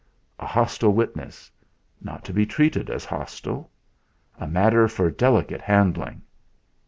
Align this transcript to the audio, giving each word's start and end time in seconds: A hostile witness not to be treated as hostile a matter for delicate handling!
A 0.39 0.47
hostile 0.47 0.91
witness 0.93 1.51
not 2.01 2.25
to 2.25 2.33
be 2.33 2.43
treated 2.47 2.89
as 2.89 3.05
hostile 3.05 3.69
a 4.39 4.47
matter 4.47 4.87
for 4.87 5.11
delicate 5.11 5.61
handling! 5.61 6.23